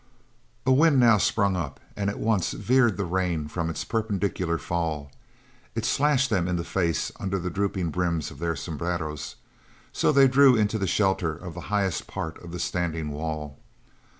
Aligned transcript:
A 0.65 0.71
wind 0.71 0.99
now 0.99 1.19
sprung 1.19 1.55
up 1.55 1.79
and 1.95 2.09
at 2.09 2.17
once 2.17 2.53
veered 2.53 2.97
the 2.97 3.05
rain 3.05 3.47
from 3.47 3.69
its 3.69 3.83
perpendicular 3.83 4.57
fall. 4.57 5.11
It 5.75 5.85
slashed 5.85 6.31
them 6.31 6.47
in 6.47 6.55
the 6.55 6.63
face 6.63 7.11
under 7.19 7.37
the 7.37 7.51
drooping 7.51 7.91
brims 7.91 8.31
of 8.31 8.39
their 8.39 8.55
sombreros, 8.55 9.35
so 9.93 10.11
they 10.11 10.27
drew 10.27 10.55
into 10.55 10.79
the 10.79 10.87
shelter 10.87 11.35
of 11.35 11.53
the 11.53 11.61
highest 11.69 12.07
part 12.07 12.39
of 12.43 12.51
the 12.51 12.57
standing 12.59 13.09
wall. 13.11 13.59